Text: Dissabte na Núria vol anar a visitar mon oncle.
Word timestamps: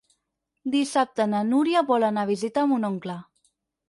Dissabte 0.75 1.27
na 1.33 1.41
Núria 1.49 1.83
vol 1.89 2.05
anar 2.07 2.23
a 2.27 2.31
visitar 2.31 2.65
mon 2.73 2.89
oncle. 2.91 3.19